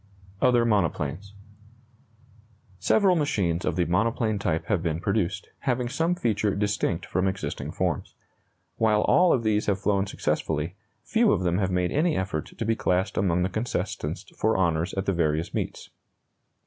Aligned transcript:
OTHER 0.41 0.65
MONOPLANES. 0.65 1.35
Several 2.79 3.15
machines 3.15 3.65
of 3.65 3.75
the 3.75 3.85
monoplane 3.85 4.39
type 4.39 4.65
have 4.65 4.81
been 4.81 4.99
produced, 4.99 5.49
having 5.59 5.89
some 5.89 6.15
feature 6.15 6.55
distinct 6.55 7.05
from 7.05 7.27
existing 7.27 7.69
forms. 7.71 8.15
While 8.77 9.01
all 9.01 9.31
of 9.31 9.43
these 9.43 9.67
have 9.67 9.79
flown 9.79 10.07
successfully, 10.07 10.75
few 11.03 11.31
of 11.31 11.41
them 11.43 11.59
have 11.59 11.69
made 11.69 11.91
any 11.91 12.17
effort 12.17 12.53
to 12.57 12.65
be 12.65 12.75
classed 12.75 13.15
among 13.15 13.43
the 13.43 13.49
contestants 13.49 14.23
for 14.35 14.57
honors 14.57 14.95
at 14.95 15.05
the 15.05 15.13
various 15.13 15.53
meets. 15.53 15.91